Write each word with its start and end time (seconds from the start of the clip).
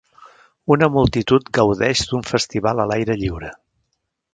Una 0.75 0.89
multitud 0.95 1.53
gaudeix 1.59 2.03
d'un 2.09 2.27
festival 2.33 2.87
a 2.87 2.89
l'aire 2.93 3.23
lliure. 3.23 3.55